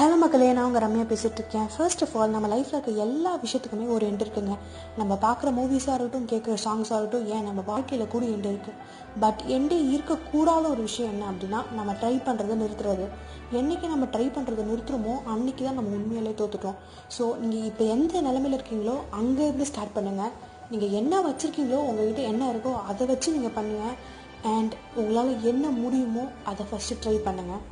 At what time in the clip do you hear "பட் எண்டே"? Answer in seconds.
9.22-9.78